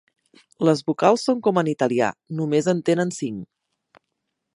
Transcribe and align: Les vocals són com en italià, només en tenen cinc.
Les 0.67 0.79
vocals 0.87 1.25
són 1.27 1.43
com 1.47 1.59
en 1.63 1.69
italià, 1.73 2.07
només 2.39 2.71
en 2.73 2.81
tenen 2.89 3.13
cinc. 3.19 4.01